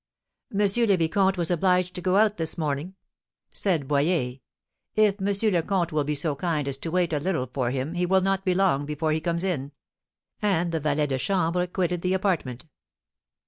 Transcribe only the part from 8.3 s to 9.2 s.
be long before